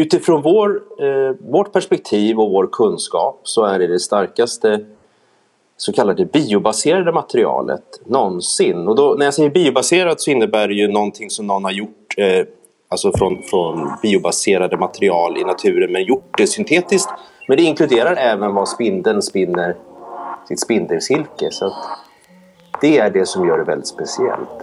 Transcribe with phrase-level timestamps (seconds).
[0.00, 4.80] Utifrån vår, eh, vårt perspektiv och vår kunskap så är det det starkaste
[5.76, 8.88] så kallade biobaserade materialet någonsin.
[8.88, 12.14] Och då, när jag säger biobaserat så innebär det ju någonting som någon har gjort
[12.16, 12.46] eh,
[12.88, 17.10] alltså från, från biobaserade material i naturen men gjort det syntetiskt.
[17.48, 19.76] Men det inkluderar även vad spindeln spinner
[20.48, 21.48] sitt spindelsilke.
[21.50, 21.74] Så att
[22.80, 24.60] det är det som gör det väldigt speciellt.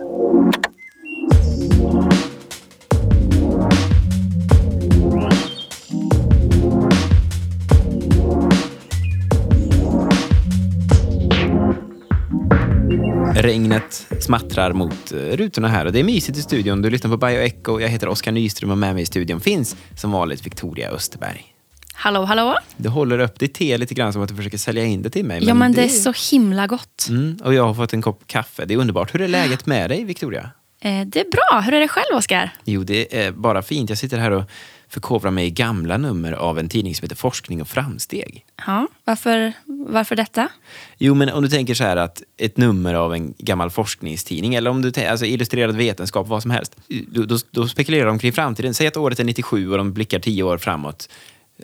[13.48, 16.82] Regnet smattrar mot eh, rutorna här och det är mysigt i studion.
[16.82, 17.80] Du lyssnar på Bioecho.
[17.80, 21.46] Jag heter Oskar Nyström och med mig i studion finns som vanligt Victoria Österberg.
[21.94, 22.56] Hallå, hallå?
[22.78, 25.26] Du håller upp ditt te lite grann som att du försöker sälja in det till
[25.26, 25.40] mig.
[25.40, 27.08] Men ja, men det, det är så himla gott.
[27.10, 28.66] Mm, och jag har fått en kopp kaffe.
[28.66, 29.14] Det är underbart.
[29.14, 30.52] Hur är läget med dig, Victoria?
[30.82, 31.62] Eh, det är bra.
[31.62, 32.54] Hur är det själv, Oskar?
[32.66, 33.90] Jo, det är bara fint.
[33.90, 34.44] Jag sitter här och
[34.90, 38.46] förkovrar mig i gamla nummer av en tidning som heter Forskning och framsteg.
[38.66, 40.50] Ja, varför, varför detta?
[40.98, 44.70] Jo, men om du tänker så här att ett nummer av en gammal forskningstidning eller
[44.70, 46.76] om du alltså illustrerad vetenskap, vad som helst.
[46.88, 48.74] Då, då, då spekulerar de kring framtiden.
[48.74, 51.10] Säg att året är 97 och de blickar tio år framåt.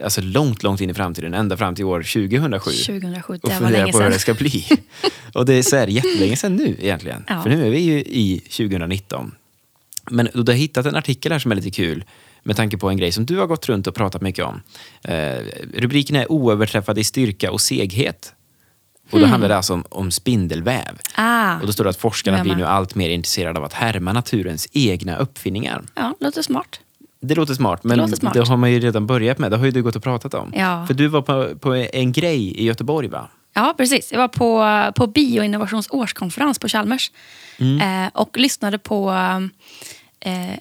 [0.04, 2.72] Alltså långt, långt in i framtiden, ända fram till år 2007.
[2.72, 4.66] 2007, det och funderar på hur det ska bli.
[5.34, 7.24] och det är så här jättelänge sedan nu egentligen.
[7.28, 7.44] Ja.
[7.44, 9.32] För nu är vi ju i 2019.
[10.12, 12.04] Men du har hittat en artikel här som är lite kul
[12.44, 14.62] med tanke på en grej som du har gått runt och pratat mycket om.
[15.02, 15.36] Eh,
[15.74, 18.34] rubriken är Oöverträffad i styrka och seghet.
[19.12, 19.30] Och då mm.
[19.30, 21.00] handlar det alltså om, om spindelväv.
[21.16, 24.14] Ah, och då står det att forskarna blir nu allt mer intresserade av att härma
[24.14, 25.82] naturens egna uppfinningar.
[25.96, 26.80] Ja, låter smart.
[27.22, 28.34] Det låter smart, men det, låter smart.
[28.34, 29.52] det, har man ju redan börjat med.
[29.52, 30.54] Det har ju du gått och pratat om.
[30.56, 30.88] Ja.
[30.88, 33.30] För du var på, på en grej i Göteborg, va?
[33.54, 34.12] Ja, precis.
[34.12, 37.12] Jag var på, på bioinnovations årskonferens på Chalmers
[37.58, 38.06] mm.
[38.06, 39.14] eh, och lyssnade på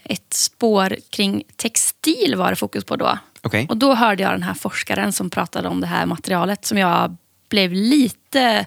[0.04, 3.18] ett spår kring textil var det fokus på då.
[3.42, 3.66] Okay.
[3.68, 7.16] Och då hörde jag den här forskaren som pratade om det här materialet som jag
[7.48, 8.66] blev lite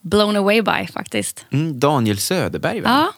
[0.00, 1.46] blown away by faktiskt.
[1.50, 2.88] Mm, Daniel Söderberg, va?
[2.88, 3.12] Ja.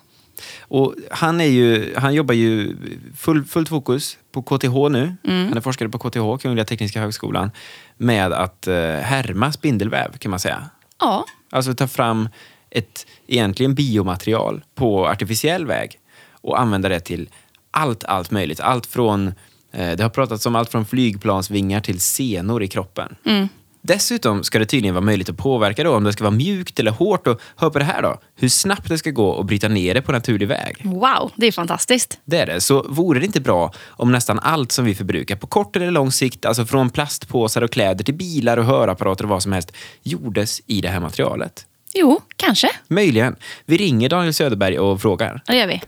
[0.61, 2.77] Och han, är ju, han jobbar ju
[3.17, 5.17] full, fullt fokus på KTH nu.
[5.25, 5.49] Mm.
[5.49, 7.51] Han är forskare på KTH, Kungliga Tekniska Högskolan,
[7.97, 10.71] med att eh, härma spindelväv kan man säga.
[11.01, 11.25] Ja.
[11.51, 12.29] Alltså ta fram
[12.71, 15.99] ett egentligen biomaterial på artificiell väg
[16.47, 17.29] och använda det till
[17.71, 18.61] allt, allt möjligt.
[18.61, 19.27] Allt från,
[19.73, 23.17] eh, det har pratats om allt från flygplansvingar till senor i kroppen.
[23.25, 23.49] Mm.
[23.87, 26.91] Dessutom ska det tydligen vara möjligt att påverka då, om det ska vara mjukt eller
[26.91, 27.27] hårt.
[27.27, 30.03] Och hör på det här då, hur snabbt det ska gå att bryta ner det
[30.03, 30.77] på naturlig väg.
[30.85, 32.19] Wow, det är fantastiskt.
[32.25, 32.61] Det är det.
[32.61, 36.13] Så vore det inte bra om nästan allt som vi förbrukar på kort eller lång
[36.13, 40.61] sikt, alltså från plastpåsar och kläder till bilar och hörapparater och vad som helst, gjordes
[40.67, 41.67] i det här materialet?
[41.95, 42.71] Jo, kanske.
[42.89, 43.37] Möjligen.
[43.65, 45.43] Vi ringer Daniel Söderberg och frågar.
[45.47, 45.83] Det gör vi.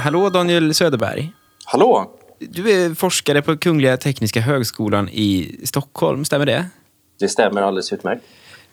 [0.00, 1.32] Hallå Daniel Söderberg.
[1.64, 2.10] Hallå.
[2.38, 6.66] Du är forskare på Kungliga Tekniska Högskolan i Stockholm, stämmer det?
[7.18, 8.24] Det stämmer alldeles utmärkt.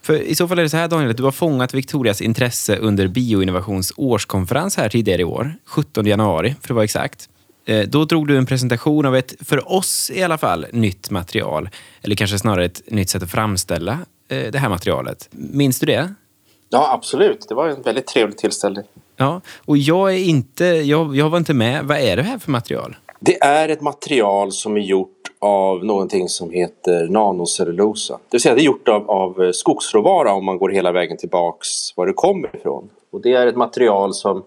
[0.02, 2.78] För I så fall är det så här Daniel, att du har fångat Victorias intresse
[2.78, 7.30] under Bioinnovations årskonferens här tidigare i år, 17 januari för att vara exakt.
[7.66, 11.70] Eh, då drog du en presentation av ett, för oss i alla fall, nytt material.
[12.02, 15.30] Eller kanske snarare ett nytt sätt att framställa eh, det här materialet.
[15.32, 16.14] Minns du det?
[16.70, 17.46] Ja, absolut.
[17.50, 18.84] Det var en väldigt trevlig tillställning.
[19.18, 21.86] Ja, och jag är inte, jag, jag var inte med.
[21.86, 22.96] Vad är det här för material?
[23.20, 28.14] Det är ett material som är gjort av någonting som heter nanocellulosa.
[28.14, 31.68] Det vill säga det är gjort av, av skogsråvara om man går hela vägen tillbaks
[31.96, 32.90] var det kommer ifrån.
[33.12, 34.44] Och det är ett material som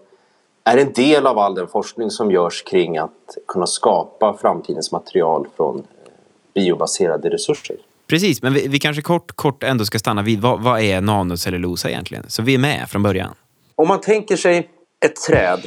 [0.64, 5.46] är en del av all den forskning som görs kring att kunna skapa framtidens material
[5.56, 5.82] från eh,
[6.54, 7.76] biobaserade resurser.
[8.06, 11.90] Precis, men vi, vi kanske kort, kort ändå ska stanna vid vad, vad är nanocellulosa
[11.90, 12.24] egentligen?
[12.28, 13.34] Så vi är med från början.
[13.80, 14.70] Om man tänker sig
[15.04, 15.60] ett träd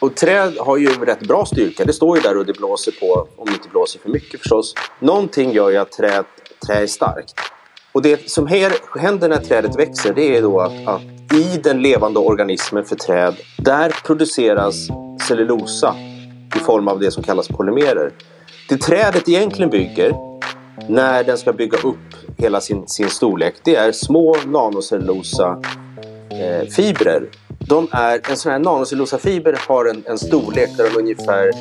[0.00, 1.84] och träd har ju rätt bra styrka.
[1.84, 4.74] Det står ju där och det blåser på, om det inte blåser för mycket förstås.
[5.00, 6.24] Någonting gör ju att träd,
[6.66, 7.34] trä är starkt.
[7.92, 11.02] Och det som händer när trädet växer det är då att, att
[11.34, 14.88] i den levande organismen för träd, där produceras
[15.28, 15.94] cellulosa
[16.56, 18.12] i form av det som kallas polymerer.
[18.68, 20.12] Det trädet egentligen bygger
[20.88, 25.62] när den ska bygga upp hela sin, sin storlek, det är små nanocellulosa
[26.40, 27.28] eh, fibrer
[27.68, 31.52] de är, en sån här nanocellulosafiber har en, en storlek där de är ungefär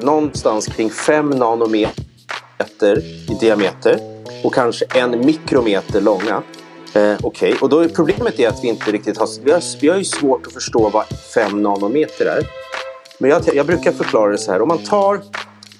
[0.00, 2.98] någonstans kring 5 nanometer
[3.30, 3.98] i diameter
[4.44, 6.42] och kanske en mikrometer långa.
[6.94, 7.54] Eh, Okej, okay.
[7.60, 9.28] och då är problemet är att vi inte riktigt har...
[9.44, 11.04] Vi har, vi har ju svårt att förstå vad
[11.34, 12.46] 5 nanometer är.
[13.18, 14.62] Men jag, jag brukar förklara det så här.
[14.62, 15.20] Om man tar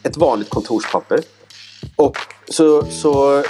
[0.03, 1.21] ett vanligt kontorspapper
[1.97, 2.17] och
[2.49, 3.43] så, så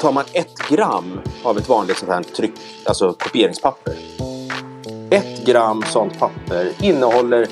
[0.00, 2.54] tar man ett gram av ett vanligt sånt här tryck,
[2.84, 3.94] alltså kopieringspapper
[5.14, 7.46] ett gram sånt papper innehåller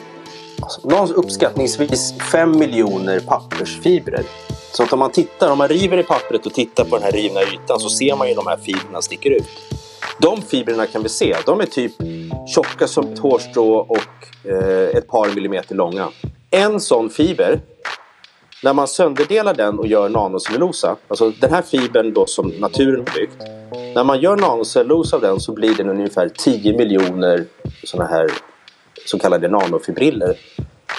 [0.63, 4.25] alltså, någon uppskattningsvis 5 miljoner pappersfibrer.
[4.73, 7.13] Så att om man tittar, om man river i pappret och tittar på den här
[7.13, 9.49] rivna ytan så ser man ju de här fibrerna sticker ut.
[10.19, 11.93] De fibrerna kan vi se, de är typ
[12.55, 16.09] tjocka som ett hårstrå och eh, ett par millimeter långa.
[16.51, 17.61] En sån fiber,
[18.63, 23.15] när man sönderdelar den och gör nanocellulosa, alltså den här fibern då som naturen har
[23.15, 23.37] byggt.
[23.95, 27.45] När man gör nanocellulosa av den så blir den ungefär 10 miljoner
[27.85, 28.31] sådana här
[29.07, 30.29] så kallade nanofibriller.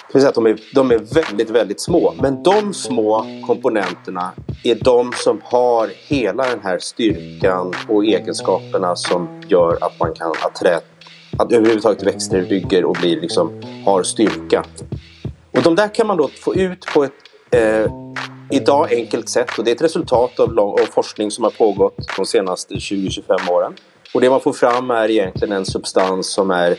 [0.07, 2.13] Det vill säga att de är, de är väldigt, väldigt små.
[2.21, 4.31] Men de små komponenterna
[4.63, 10.31] är de som har hela den här styrkan och egenskaperna som gör att man kan
[10.41, 10.79] att trä,
[11.37, 14.65] att överhuvudtaget växter bygger och blir liksom, har styrka.
[15.51, 17.13] Och de där kan man då få ut på ett
[17.53, 17.91] eh,
[18.51, 21.97] idag enkelt sätt och det är ett resultat av, lång, av forskning som har pågått
[22.17, 23.73] de senaste 20-25 åren.
[24.13, 26.77] Och det man får fram är egentligen en substans som är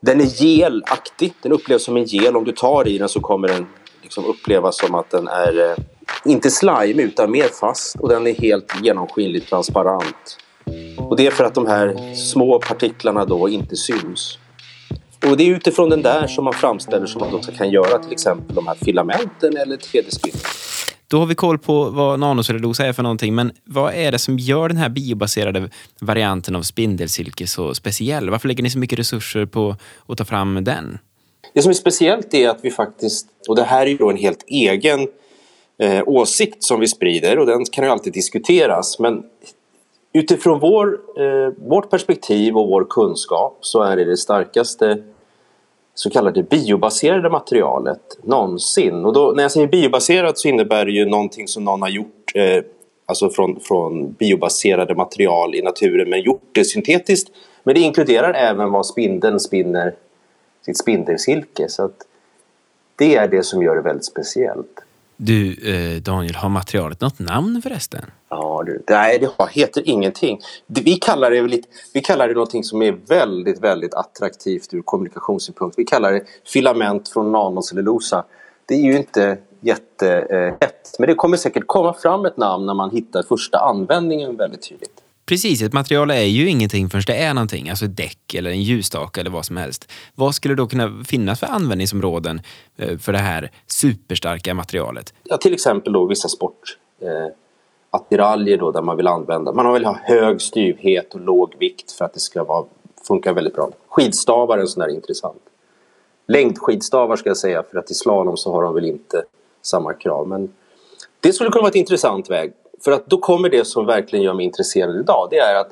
[0.00, 1.32] den är gelaktig.
[1.42, 2.36] Den upplevs som en gel.
[2.36, 3.66] Om du tar i den så kommer den
[4.02, 5.84] liksom upplevas som att den är eh,
[6.24, 10.38] inte slime utan mer fast och den är helt genomskinligt transparent.
[10.96, 14.38] Och det är för att de här små partiklarna då inte syns.
[15.26, 18.12] Och det är utifrån den där som man framställer som man då kan göra till
[18.12, 20.44] exempel de här filamenten eller 3D-spindeln.
[21.08, 24.38] Då har vi koll på vad nanocellulosa är för någonting, men vad är det som
[24.38, 25.70] gör den här biobaserade
[26.00, 28.30] varianten av spindelsilke så speciell?
[28.30, 29.76] Varför lägger ni så mycket resurser på
[30.06, 30.98] att ta fram den?
[31.54, 34.16] Det som är speciellt är att vi faktiskt, och det här är ju då en
[34.16, 35.08] helt egen
[35.78, 39.22] eh, åsikt som vi sprider och den kan ju alltid diskuteras, men
[40.12, 45.02] utifrån vår, eh, vårt perspektiv och vår kunskap så är det det starkaste
[45.94, 49.04] så kallade biobaserade materialet någonsin.
[49.04, 52.32] Och då, när jag säger biobaserat så innebär det ju någonting som någon har gjort
[52.34, 52.64] eh,
[53.06, 57.30] alltså från, från biobaserade material i naturen men gjort det syntetiskt.
[57.62, 59.94] Men det inkluderar även vad spindeln spinner
[60.66, 61.68] sitt spindelsilke.
[61.68, 62.06] Så att
[62.96, 64.80] det är det som gör det väldigt speciellt.
[65.22, 68.04] Du, eh, Daniel, har materialet något namn förresten?
[68.28, 70.40] Ja, du, nej, det heter ingenting.
[70.66, 75.78] Vi kallar det, lite, vi kallar det någonting som är väldigt, väldigt attraktivt ur kommunikationssynpunkt.
[75.78, 76.22] Vi kallar det
[76.52, 78.24] filament från nanocellulosa.
[78.66, 82.74] Det är ju inte jättehett, eh, men det kommer säkert komma fram ett namn när
[82.74, 85.02] man hittar första användningen väldigt tydligt.
[85.30, 88.62] Precis, ett material är ju ingenting förrän det är någonting, alltså ett däck eller en
[88.62, 89.90] ljusstake eller vad som helst.
[90.14, 92.40] Vad skulle då kunna finnas för användningsområden
[92.76, 95.14] eh, för det här superstarka materialet?
[95.22, 96.78] Ja, till exempel då vissa sport.
[97.00, 97.08] Eh,
[97.90, 102.04] attiraljer då där man vill använda, man vill ha hög styvhet och låg vikt för
[102.04, 102.64] att det ska vara,
[103.08, 103.70] funka väldigt bra.
[103.88, 105.42] Skidstavar är en sån där intressant.
[106.28, 109.22] Längdskidstavar ska jag säga för att i slalom så har de väl inte
[109.62, 110.28] samma krav.
[110.28, 110.52] Men
[111.20, 112.52] det skulle kunna vara ett intressant väg.
[112.84, 115.28] För att då kommer det som verkligen gör mig intresserad idag.
[115.30, 115.70] Det är att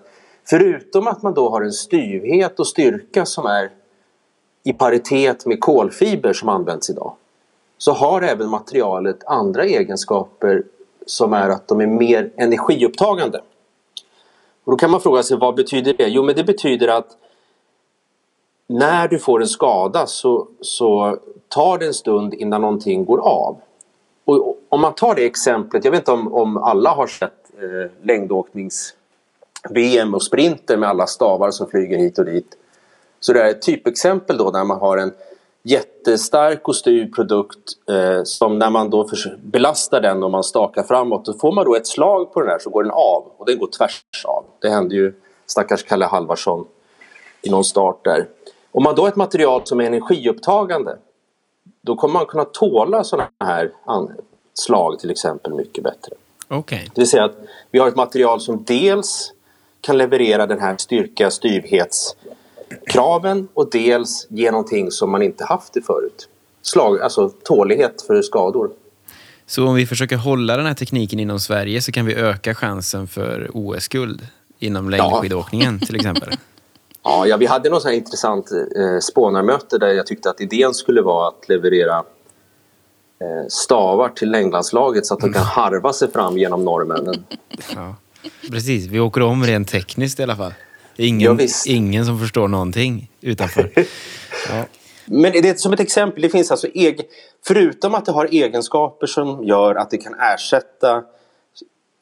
[0.51, 3.71] förutom att man då har en styvhet och styrka som är
[4.65, 7.13] i paritet med kolfiber som används idag.
[7.79, 10.63] Så har även materialet andra egenskaper
[11.07, 13.41] som är att de är mer energiupptagande.
[14.65, 16.09] Och då kan man fråga sig vad betyder det?
[16.09, 17.17] Jo men det betyder att
[18.67, 21.19] när du får en skada så, så
[21.49, 23.61] tar det en stund innan någonting går av.
[24.29, 27.91] Och om man tar det exemplet, jag vet inte om, om alla har sett eh,
[28.03, 32.57] längdåknings-VM och sprinter med alla stavar som flyger hit och dit.
[33.21, 35.13] Så det är ett typexempel då där man har en
[35.63, 37.59] jättestark och styv produkt
[37.91, 39.09] eh, som när man då
[39.43, 42.59] belastar den och man stakar framåt då får man då ett slag på den här
[42.59, 44.45] så går den av och den går tvärs av.
[44.61, 45.15] Det hände ju
[45.47, 46.67] stackars Kalle Halvarsson
[47.43, 48.27] i någon start där.
[48.73, 50.97] Om man då har ett material som är energiupptagande
[51.83, 53.73] då kommer man kunna tåla sådana här
[54.55, 56.13] slag till exempel mycket bättre.
[56.49, 56.85] Okay.
[56.95, 57.37] Det vill säga att
[57.71, 59.33] vi har ett material som dels
[59.81, 65.83] kan leverera den här styrka styvhetskraven och dels ge någonting som man inte haft det
[65.83, 66.29] förut.
[66.63, 68.71] Slag, alltså tålighet för skador.
[69.47, 73.07] Så om vi försöker hålla den här tekniken inom Sverige så kan vi öka chansen
[73.07, 74.27] för OS-guld
[74.59, 75.87] inom längdskidåkningen ja.
[75.87, 76.31] till exempel?
[77.09, 81.29] Ja, ja, vi hade något intressant eh, spånarmöte där jag tyckte att idén skulle vara
[81.29, 85.51] att leverera eh, stavar till längdlandslaget så att de kan mm.
[85.55, 87.25] harva sig fram genom norrmännen.
[87.75, 87.95] Ja,
[88.51, 90.55] precis, vi åker om rent tekniskt i alla fall.
[90.97, 93.73] Ingen, ja, ingen som förstår någonting utanför.
[94.49, 94.65] Ja.
[95.05, 97.07] Men det är som ett exempel, det finns alltså egen,
[97.47, 101.03] förutom att det har egenskaper som gör att det kan ersätta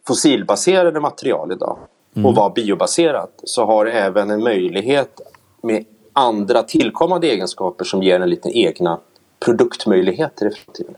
[0.06, 1.78] fossilbaserade material idag
[2.16, 2.26] mm.
[2.26, 5.20] och vara biobaserat så har det även en möjlighet
[5.62, 9.00] med andra tillkommande egenskaper som ger en lite egna
[9.40, 10.94] produktmöjligheter i framtiden.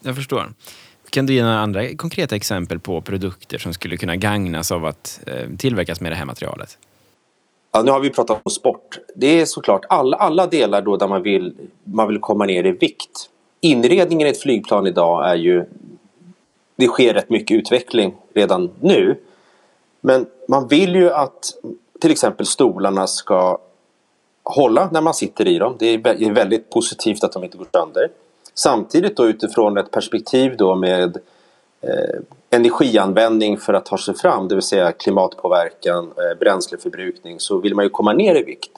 [0.00, 0.52] Jag förstår.
[1.10, 5.20] Kan du ge några andra konkreta exempel på produkter som skulle kunna gagnas av att
[5.26, 6.78] eh, tillverkas med det här materialet?
[7.72, 8.98] Ja, nu har vi pratat om sport.
[9.14, 12.72] Det är såklart alla, alla delar då där man vill, man vill komma ner i
[12.72, 13.30] vikt.
[13.60, 15.64] Inredningen i ett flygplan idag är ju...
[16.76, 19.16] Det sker rätt mycket utveckling redan nu.
[20.04, 21.54] Men man vill ju att
[22.00, 23.58] till exempel stolarna ska
[24.42, 25.76] hålla när man sitter i dem.
[25.78, 28.10] Det är väldigt positivt att de inte går sönder.
[28.54, 31.16] Samtidigt då utifrån ett perspektiv då med
[31.80, 37.74] eh, energianvändning för att ta sig fram, det vill säga klimatpåverkan, eh, bränsleförbrukning, så vill
[37.74, 38.70] man ju komma ner i vikt.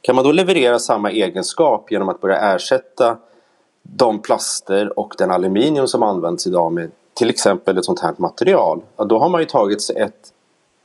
[0.00, 3.16] Kan man då leverera samma egenskap genom att börja ersätta
[3.82, 8.80] de plaster och den aluminium som används idag med till exempel ett sånt här material,
[8.96, 10.32] ja, då har man ju tagit sig ett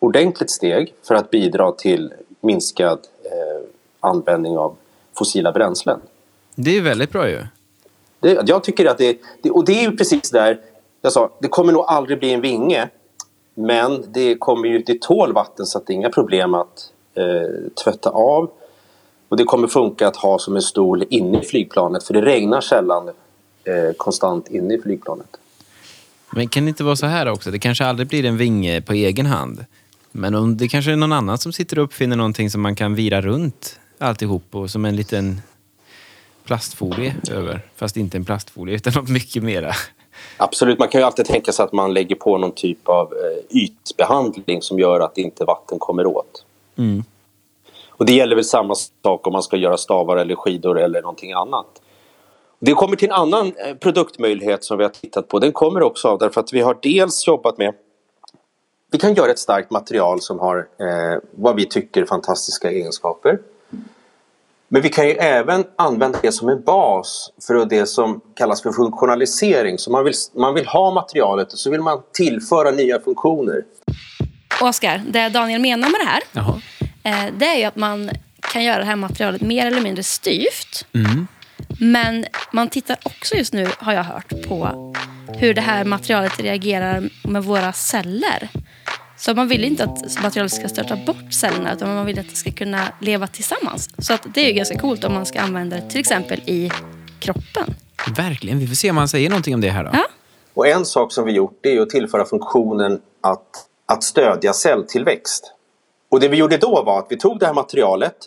[0.01, 3.67] ordentligt steg för att bidra till minskad eh,
[3.99, 4.75] användning av
[5.17, 5.99] fossila bränslen.
[6.55, 7.45] Det är väldigt bra ju.
[8.19, 10.59] Det, jag tycker att det, det, och det är ju precis där
[11.01, 12.89] jag sa, det kommer nog aldrig bli en vinge.
[13.53, 17.71] Men det kommer ju, det tål vatten så att det är inga problem att eh,
[17.83, 18.51] tvätta av.
[19.29, 22.61] Och det kommer funka att ha som en stol inne i flygplanet för det regnar
[22.61, 23.07] sällan
[23.63, 25.37] eh, konstant inne i flygplanet.
[26.33, 27.51] Men kan det inte vara så här också?
[27.51, 29.65] Det kanske aldrig blir en vinge på egen hand.
[30.11, 32.95] Men om det kanske är någon annan som sitter och uppfinner någonting som man kan
[32.95, 35.41] vira runt alltihop och som en liten
[36.43, 37.61] plastfolie över.
[37.75, 39.71] Fast inte en plastfolie utan något mycket mera.
[40.37, 43.57] Absolut, man kan ju alltid tänka sig att man lägger på någon typ av eh,
[43.57, 46.45] ytbehandling som gör att inte vatten kommer åt.
[46.77, 47.03] Mm.
[47.89, 51.31] Och det gäller väl samma sak om man ska göra stavar eller skidor eller någonting
[51.31, 51.81] annat.
[52.59, 55.39] Det kommer till en annan eh, produktmöjlighet som vi har tittat på.
[55.39, 57.73] Den kommer också av därför att vi har dels jobbat med
[58.91, 63.39] vi kan göra ett starkt material som har eh, vad vi tycker fantastiska egenskaper.
[64.67, 68.71] Men vi kan ju även använda det som en bas för det som kallas för
[68.71, 69.77] funktionalisering.
[69.77, 73.63] Så man vill, man vill ha materialet och så vill man tillföra nya funktioner.
[74.61, 76.61] Oskar, det Daniel menar med det här Jaha.
[77.03, 80.85] Eh, det är ju att man kan göra det här materialet mer eller mindre styvt.
[80.93, 81.27] Mm.
[81.79, 84.93] Men man tittar också just nu, har jag hört, på
[85.37, 88.49] hur det här materialet reagerar med våra celler.
[89.21, 92.35] Så man vill inte att materialet ska störta bort cellerna utan man vill att det
[92.35, 93.89] ska kunna leva tillsammans.
[93.97, 96.71] Så att det är ju ganska coolt om man ska använda det till exempel i
[97.19, 97.73] kroppen.
[98.17, 98.59] Verkligen.
[98.59, 99.89] Vi får se om han säger någonting om det här då.
[99.93, 100.05] Ja.
[100.53, 103.47] Och en sak som vi gjort det är att tillföra funktionen att,
[103.85, 105.53] att stödja celltillväxt.
[106.09, 108.17] Och det vi gjorde då var att vi tog det här materialet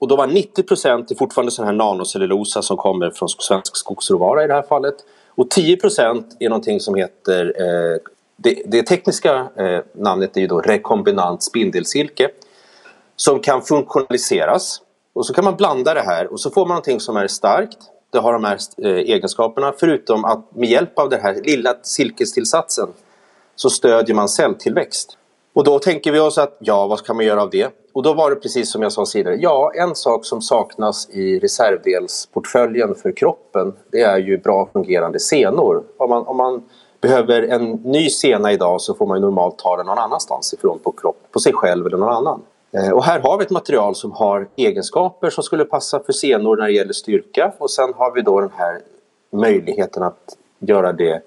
[0.00, 4.46] och då var 90 procent fortfarande sån här nanocellulosa som kommer från svensk skogsråvara i
[4.46, 4.94] det här fallet.
[5.28, 7.98] Och 10 procent är någonting som heter eh,
[8.42, 12.30] det, det tekniska eh, namnet är ju då rekombinant spindelsilke
[13.16, 14.80] som kan funktionaliseras
[15.12, 17.78] och så kan man blanda det här och så får man någonting som är starkt.
[18.12, 22.88] Det har de här eh, egenskaperna förutom att med hjälp av den här lilla silkestillsatsen
[23.56, 25.16] så stödjer man celltillväxt.
[25.52, 27.68] Och då tänker vi oss att ja, vad kan man göra av det?
[27.92, 29.36] Och då var det precis som jag sa tidigare.
[29.40, 35.84] Ja, en sak som saknas i reservdelsportföljen för kroppen det är ju bra fungerande senor.
[35.98, 36.62] Om man, om man
[37.00, 40.92] behöver en ny sena idag så får man normalt ta den någon annanstans ifrån på
[40.92, 42.42] kropp, på sig själv eller någon annan.
[42.72, 46.56] Eh, och här har vi ett material som har egenskaper som skulle passa för senor
[46.56, 48.80] när det gäller styrka och sen har vi då den här
[49.32, 51.22] möjligheten att göra det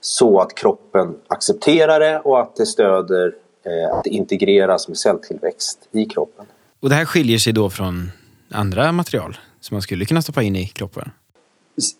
[0.00, 5.88] så att kroppen accepterar det och att det stöder eh, att det integreras med celltillväxt
[5.92, 6.46] i kroppen.
[6.80, 8.10] Och det här skiljer sig då från
[8.50, 11.10] andra material som man skulle kunna stoppa in i kroppen?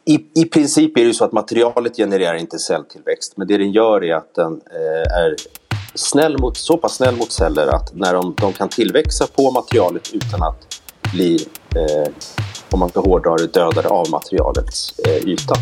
[0.05, 4.05] I, I princip är det så att materialet genererar inte celltillväxt men det den gör
[4.05, 5.37] är att den eh, är
[5.95, 10.11] snäll mot, så pass snäll mot celler att när de, de kan tillväxa på materialet
[10.13, 10.81] utan att
[11.13, 12.13] bli, eh,
[12.71, 15.55] om man ska hårdra det, dödade av materialets eh, yta.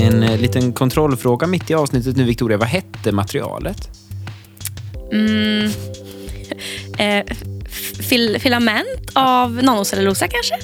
[0.00, 2.58] En eh, liten kontrollfråga mitt i avsnittet nu, Victoria.
[2.58, 3.88] Vad hette materialet?
[5.12, 5.70] Mm.
[6.98, 7.24] Eh,
[8.08, 10.54] fil filament av nanocellulosa kanske?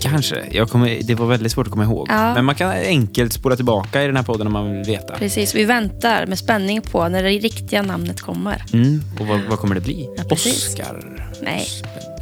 [0.00, 0.44] Kanske.
[0.50, 2.06] Jag kommer, det var väldigt svårt att komma ihåg.
[2.10, 2.34] Ja.
[2.34, 5.14] Men man kan enkelt spola tillbaka i den här podden om man vill veta.
[5.14, 5.54] Precis.
[5.54, 8.64] Vi väntar med spänning på när det riktiga namnet kommer.
[8.72, 9.02] Mm.
[9.20, 10.08] Och vad, vad kommer det bli?
[10.16, 11.20] Ja, Oscar?
[11.42, 11.68] Nej,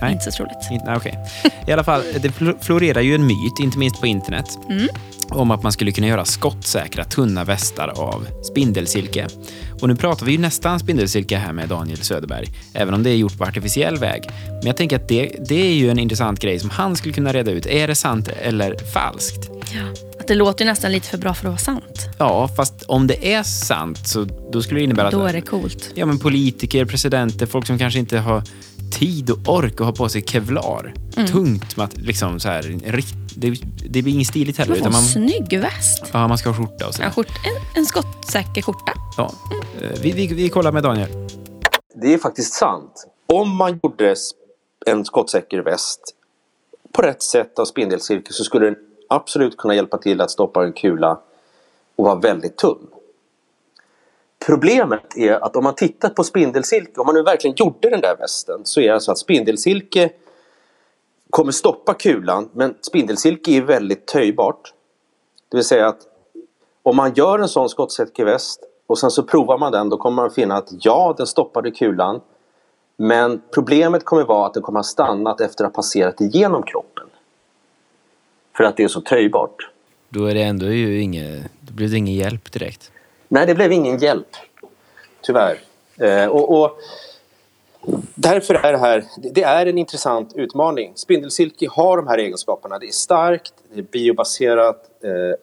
[0.00, 0.84] Nej, inte så troligt.
[0.86, 1.12] Nej, okay.
[1.66, 4.58] I alla fall, det florerar ju en myt, inte minst på internet.
[4.68, 4.88] Mm
[5.30, 9.28] om att man skulle kunna göra skottsäkra tunna västar av spindelsilke.
[9.80, 13.16] Och nu pratar vi ju nästan spindelsilke här med Daniel Söderberg, även om det är
[13.16, 14.22] gjort på artificiell väg.
[14.48, 17.32] Men jag tänker att det, det är ju en intressant grej som han skulle kunna
[17.32, 17.66] reda ut.
[17.66, 19.50] Är det sant eller falskt?
[19.74, 22.08] Ja, att det låter ju nästan lite för bra för att vara sant.
[22.18, 25.12] Ja, fast om det är sant så då skulle det innebära att...
[25.12, 25.90] Då är det coolt.
[25.94, 28.42] Ja, men politiker, presidenter, folk som kanske inte har
[28.90, 30.94] tid och ork att ha på sig kevlar.
[31.16, 31.28] Mm.
[31.28, 33.50] Tungt, mat, liksom så här, rikt, det,
[33.90, 34.70] det blir inget stiligt heller.
[34.70, 36.04] Man får en man, snygg väst.
[36.12, 37.02] ja, man ska ha skjorta och så.
[37.02, 38.92] En, skjort, en, en skottsäker skjorta.
[39.16, 39.32] Ja.
[39.82, 41.08] Eh, Vi, vi, vi kollar med Daniel.
[41.94, 43.06] Det är faktiskt sant.
[43.26, 44.14] Om man gjorde
[44.86, 46.00] en skottsäker väst
[46.92, 48.76] på rätt sätt av spindelcirkel så skulle den
[49.08, 51.18] absolut kunna hjälpa till att stoppa en kula
[51.96, 52.86] och vara väldigt tunn.
[54.48, 58.16] Problemet är att om man tittar på spindelsilke, om man nu verkligen gjorde den där
[58.16, 60.10] västen, så är det alltså att spindelsilke
[61.30, 64.72] kommer stoppa kulan, men spindelsilke är väldigt töjbart.
[65.48, 66.00] Det vill säga att
[66.82, 70.22] om man gör en sån skottsäker väst och sen så provar man den, då kommer
[70.22, 72.20] man finna att ja, den stoppade kulan.
[72.96, 77.06] Men problemet kommer vara att den kommer ha stannat efter att ha passerat igenom kroppen.
[78.56, 79.70] För att det är så töjbart.
[80.08, 82.92] Då är det ändå ju inget, då blir det ingen hjälp direkt.
[83.28, 84.36] Nej, det blev ingen hjälp.
[85.20, 85.60] Tyvärr.
[85.96, 86.78] Eh, och, och
[88.14, 90.92] därför är det här det är en intressant utmaning.
[90.94, 92.78] Spindelsilke har de här egenskaperna.
[92.78, 95.40] Det är starkt, det är biobaserat eh,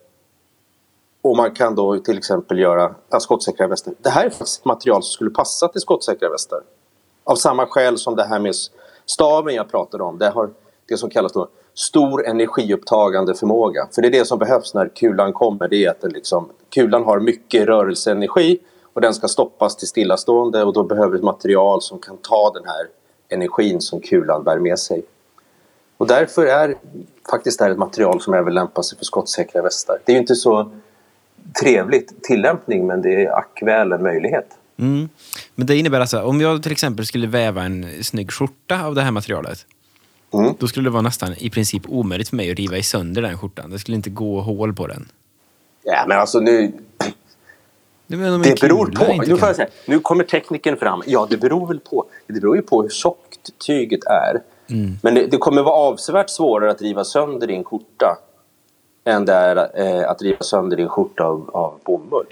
[1.21, 3.93] och man kan då till exempel göra ja, skottsäkra västar.
[3.99, 6.59] Det här är faktiskt ett material som skulle passa till skottsäkra västar.
[7.23, 8.55] Av samma skäl som det här med
[9.05, 10.17] staven jag pratade om.
[10.17, 10.49] Det har
[10.85, 13.88] det som kallas då stor energiupptagande förmåga.
[13.96, 15.67] För det är det som behövs när kulan kommer.
[15.67, 18.60] Det är att den liksom, kulan har mycket rörelseenergi
[18.94, 22.63] och den ska stoppas till stillastående och då behöver ett material som kan ta den
[22.65, 22.88] här
[23.29, 25.03] energin som kulan bär med sig.
[25.98, 26.75] Och därför är
[27.32, 30.00] faktiskt det här ett material som även lämpar sig för skottsäkra västar.
[30.05, 30.72] Det är ju inte så
[31.62, 34.48] trevligt tillämpning men det är ack väl en möjlighet.
[34.77, 35.10] Mm.
[35.55, 39.01] Men det innebär alltså, om jag till exempel skulle väva en snygg skjorta av det
[39.01, 39.65] här materialet.
[40.39, 40.53] Mm.
[40.59, 43.37] Då skulle det vara nästan i princip omöjligt för mig att riva i sönder den
[43.37, 43.69] skjortan.
[43.69, 45.07] Det skulle inte gå hål på den.
[45.83, 46.71] Ja men alltså nu,
[48.07, 49.21] Det, men Det beror på.
[49.27, 51.03] Nu, får jag säga, nu kommer tekniken fram.
[51.05, 52.05] Ja, det beror väl på.
[52.27, 54.41] Det beror ju på hur tjockt tyget är.
[54.69, 54.97] Mm.
[55.01, 58.17] Men det, det kommer vara avsevärt svårare att riva sönder din skjorta
[59.05, 62.25] än det är eh, att riva sönder din skjorta av, av bomull.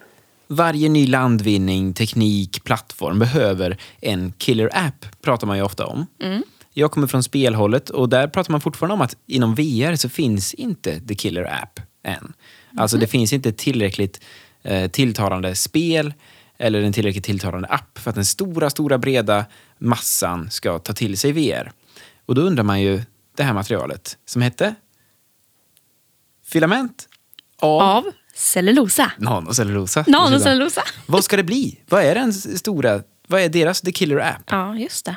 [0.48, 6.06] Varje ny landvinning, teknik, plattform behöver en killer app, pratar man ju ofta om.
[6.74, 10.54] Jag kommer från spelhållet och där pratar man fortfarande om att inom VR så finns
[10.54, 12.34] inte the killer app än.
[12.78, 14.22] Alltså det finns inte tillräckligt
[14.64, 16.14] eh, tilltalande spel
[16.58, 19.46] eller en tillräckligt tilltalande app för att den stora, stora breda
[19.78, 21.72] massan ska ta till sig VR.
[22.26, 23.02] Och då undrar man ju
[23.38, 24.76] det här materialet som hette
[26.46, 27.08] filament
[27.60, 28.04] av, Av
[28.36, 29.12] cellulosa.
[29.18, 30.04] nanocellulosa.
[30.08, 30.84] Nanocellulosa.
[31.06, 31.80] Vad ska det bli?
[31.90, 34.44] Vad är den stora, vad är deras The Killer App?
[34.48, 35.16] Ja, just det.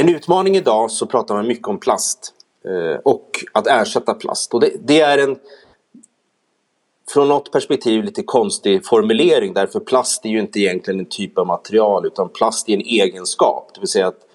[0.00, 2.34] En utmaning idag så pratar man mycket om plast
[2.64, 4.54] eh, och att ersätta plast.
[4.54, 5.38] Och det, det är en
[7.12, 11.46] från något perspektiv lite konstig formulering därför plast är ju inte egentligen en typ av
[11.46, 13.70] material utan plast är en egenskap.
[13.74, 14.26] Det vill säga att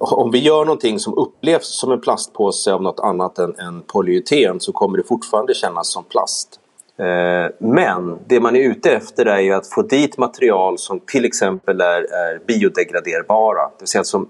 [0.00, 4.60] om vi gör någonting som upplevs som en plastpåse av något annat än, än polyeten
[4.60, 6.60] så kommer det fortfarande kännas som plast.
[6.96, 11.24] Eh, Men det man är ute efter är ju att få dit material som till
[11.24, 13.62] exempel är, är biodegraderbara.
[13.62, 14.28] Det vill säga som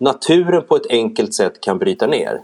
[0.00, 2.40] naturen på ett enkelt sätt kan bryta ner.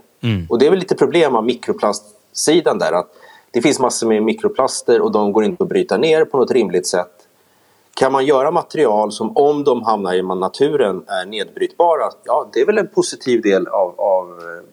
[0.49, 2.91] Och det är väl lite problem av mikroplastsidan där.
[2.93, 3.13] att
[3.51, 6.87] Det finns massor med mikroplaster och de går inte att bryta ner på något rimligt
[6.87, 7.11] sätt.
[7.93, 12.09] Kan man göra material som om de hamnar i naturen är nedbrytbara?
[12.25, 14.65] Ja, det är väl en positiv del av, av eh,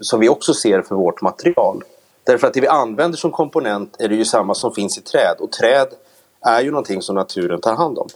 [0.00, 1.82] som vi också ser för vårt material.
[2.24, 5.36] Därför att det vi använder som komponent är det ju samma som finns i träd
[5.38, 5.88] och träd
[6.40, 8.08] är ju någonting som naturen tar hand om.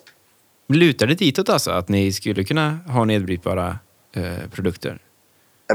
[0.68, 3.78] Lutar det ditåt alltså, att ni skulle kunna ha nedbrytbara
[4.12, 4.99] eh, produkter?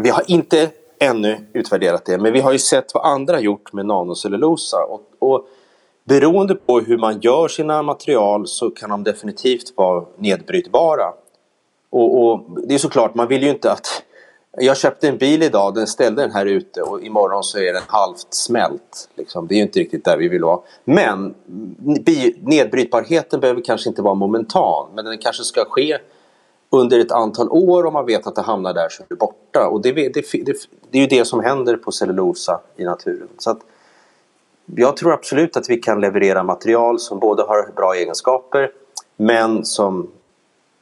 [0.04, 0.70] Vi har inte
[1.00, 4.78] ännu utvärderat det, men vi har ju sett vad andra gjort med nanocellulosa.
[4.78, 5.48] Och, och
[6.04, 11.14] beroende på hur man gör sina material så kan de definitivt vara nedbrytbara.
[11.90, 14.04] Och, och det är såklart, man vill ju inte att...
[14.58, 17.82] Jag köpte en bil idag, den ställde den här ute och imorgon så är den
[17.88, 19.10] halvt smält.
[19.16, 19.48] Liksom.
[19.48, 20.60] Det är ju inte riktigt där vi vill vara.
[20.84, 21.36] Men
[22.42, 25.98] nedbrytbarheten behöver kanske inte vara momentan, men den kanske ska ske
[26.74, 29.68] under ett antal år om man vet att det hamnar där så är det borta.
[29.68, 30.56] Och det, det, det,
[30.92, 33.28] det är ju det som händer på cellulosa i naturen.
[33.38, 33.60] Så att
[34.66, 38.72] jag tror absolut att vi kan leverera material som både har bra egenskaper
[39.18, 40.12] men som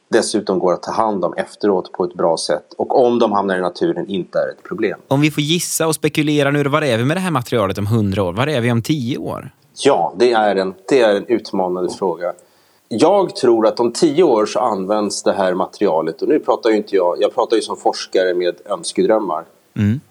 [0.09, 2.73] dessutom går att ta hand om efteråt på ett bra sätt.
[2.77, 4.99] Och om de hamnar i naturen inte är ett problem.
[5.07, 7.87] Om vi får gissa och spekulera nu, var är vi med det här materialet om
[7.87, 8.33] hundra år?
[8.33, 9.51] Var är vi om tio år?
[9.83, 12.33] Ja, det är en, det är en utmanande fråga.
[12.93, 16.77] Jag tror att om tio år så används det här materialet, och nu pratar ju
[16.77, 19.45] inte jag, jag pratar ju som forskare med önskedrömmar.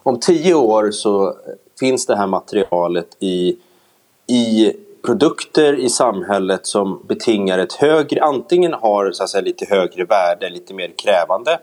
[0.02, 1.36] Om tio år så
[1.80, 3.56] finns det här materialet i,
[4.26, 4.72] i
[5.06, 10.50] produkter i samhället som betingar ett högre, antingen har så att säga, lite högre värde,
[10.50, 11.58] lite mer krävande.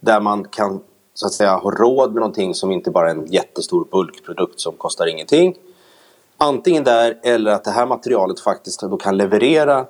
[0.00, 0.80] där man kan
[1.14, 4.72] så att säga ha råd med någonting som inte bara är en jättestor bulkprodukt som
[4.72, 5.54] kostar ingenting.
[6.36, 9.86] Antingen där eller att det här materialet faktiskt då kan leverera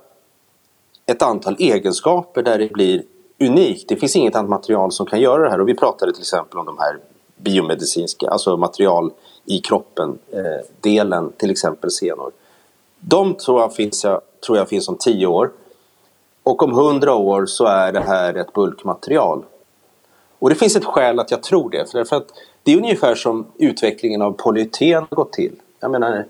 [1.10, 3.02] ett antal egenskaper där det blir
[3.40, 3.88] unikt.
[3.88, 6.58] Det finns inget annat material som kan göra det här och vi pratade till exempel
[6.58, 6.98] om de här
[7.36, 9.12] biomedicinska, alltså material
[9.44, 12.32] i kroppen, eh, delen till exempel senor.
[13.00, 15.50] De tror jag, finns, jag, tror jag finns om tio år.
[16.42, 19.44] Och om hundra år så är det här ett bulkmaterial.
[20.38, 21.90] Och det finns ett skäl att jag tror det.
[21.90, 22.28] För därför att
[22.62, 25.56] det är ungefär som utvecklingen av polyeten har gått till.
[25.80, 26.26] Jag menar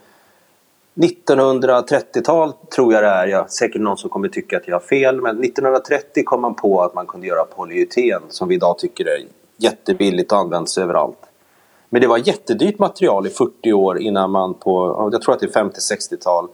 [0.94, 5.20] 1930-tal tror jag det är, jag, säkert någon som kommer tycka att jag har fel,
[5.20, 9.24] men 1930 kom man på att man kunde göra polyeten som vi idag tycker är
[9.56, 11.18] jättebilligt och används överallt.
[11.88, 15.56] Men det var jättedyrt material i 40 år innan man på, jag tror att det
[15.56, 16.48] är 50-60-tal,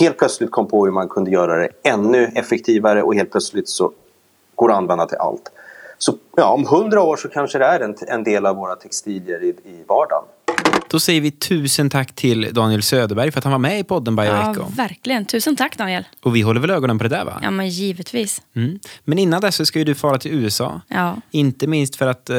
[0.00, 3.92] helt plötsligt kom på hur man kunde göra det ännu effektivare och helt plötsligt så
[4.54, 5.52] går det att använda till allt.
[5.98, 9.42] Så ja, om 100 år så kanske det är en, en del av våra textilier
[9.42, 10.24] i, i vardagen.
[10.90, 14.16] Då säger vi tusen tack till Daniel Söderberg för att han var med i podden
[14.16, 14.60] Bioeco.
[14.60, 15.24] Ja, verkligen.
[15.24, 16.04] Tusen tack Daniel.
[16.22, 17.40] Och vi håller väl ögonen på det där va?
[17.42, 18.42] Ja, men givetvis.
[18.56, 18.78] Mm.
[19.04, 20.80] Men innan dess så ska ju du fara till USA.
[20.88, 21.16] Ja.
[21.30, 22.36] Inte minst för att eh,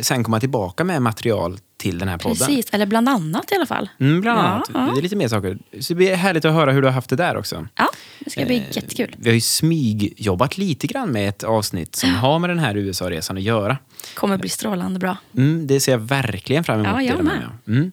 [0.00, 2.36] sen komma tillbaka med material till den här podden.
[2.36, 3.88] Precis, eller bland annat i alla fall.
[4.00, 4.70] Mm, bland Ja, annat.
[4.74, 4.90] ja.
[4.94, 5.58] Det är lite mer saker.
[5.80, 7.66] Så det blir härligt att höra hur du har haft det där också.
[7.76, 7.88] Ja,
[8.24, 9.14] det ska bli Eh, jättekul.
[9.18, 13.36] Vi har ju smygjobbat lite grann med ett avsnitt som har med den här USA-resan
[13.36, 13.78] att göra.
[14.14, 15.16] Kommer bli strålande bra.
[15.36, 16.92] Mm, det ser jag verkligen fram emot.
[16.92, 17.48] Ja, jag med.
[17.68, 17.92] Mm.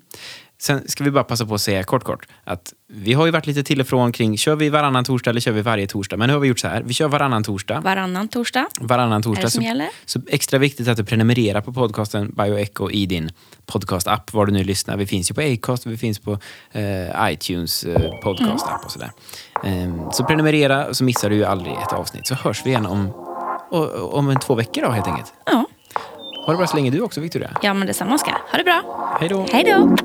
[0.60, 3.48] Sen ska vi bara passa på att säga kort, kort att vi har ju varit
[3.48, 6.18] lite till och från kring, kör vi varannan torsdag eller kör vi varje torsdag?
[6.18, 7.80] Men nu har vi gjort så här, vi kör varannan torsdag.
[7.80, 8.68] Varannan torsdag.
[8.82, 9.44] Varannan Är torsdag.
[9.46, 9.88] det som Så, gäller?
[10.06, 13.30] så extra viktigt att du prenumererar på podcasten Bioecho i din
[13.66, 14.98] podcast-app, var du nu lyssnar.
[14.98, 16.40] Vi finns ju på Acast, vi finns på
[16.72, 19.12] eh, iTunes eh, podcast-app och sådär.
[19.64, 22.28] Ehm, så prenumerera så missar du ju aldrig ett avsnitt.
[22.28, 23.12] Så hörs vi igen om,
[24.12, 25.34] om en två veckor då helt enkelt.
[25.46, 25.66] Ja.
[26.46, 27.50] Ha det bra så länge du också Victoria.
[27.62, 28.32] ja, men detsamma ska.
[28.32, 29.18] Ha det bra.
[29.20, 29.46] Hej då!
[29.52, 29.96] Hej då!